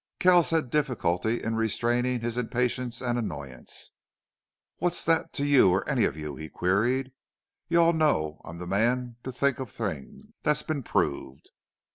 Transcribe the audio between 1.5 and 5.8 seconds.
restraining his impatience and annoyance. "What's that to you